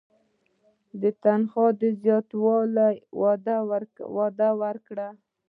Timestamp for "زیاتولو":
2.01-2.87